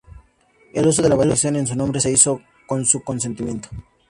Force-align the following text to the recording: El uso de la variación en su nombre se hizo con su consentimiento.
El 0.73 0.87
uso 0.87 1.03
de 1.03 1.09
la 1.09 1.15
variación 1.15 1.57
en 1.57 1.67
su 1.67 1.75
nombre 1.75 1.99
se 2.01 2.11
hizo 2.11 2.41
con 2.65 2.85
su 2.85 3.03
consentimiento. 3.03 3.69